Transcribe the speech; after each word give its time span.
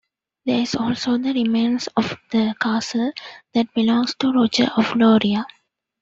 There 0.47 0.59
is 0.59 0.73
also 0.73 1.19
the 1.19 1.31
remains 1.31 1.85
of 1.95 2.17
the 2.31 2.55
castle 2.59 3.11
that 3.53 3.71
belonged 3.75 4.09
to 4.17 4.31
Roger 4.33 4.71
of 4.75 4.85
Lauria. 4.95 5.45